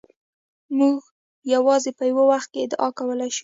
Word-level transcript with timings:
موږ 0.77 0.97
یوازې 1.53 1.91
په 1.97 2.03
یو 2.11 2.21
وخت 2.31 2.49
کې 2.53 2.59
ادعا 2.65 2.87
کولای 2.97 3.29
شو. 3.35 3.39